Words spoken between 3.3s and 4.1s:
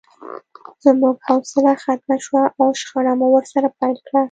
ورسره پیل